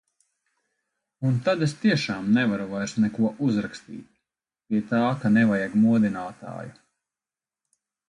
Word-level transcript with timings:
Un 1.31 1.35
tad 1.47 1.65
es 1.65 1.75
tiešām 1.83 2.31
nevaru 2.39 2.65
vairs 2.73 2.97
neko 3.05 3.31
uzrakstīt. 3.49 4.09
Pie 4.67 4.83
tā, 4.95 5.05
ka 5.23 5.35
nevajag 5.39 5.81
modinātāju. 5.87 6.77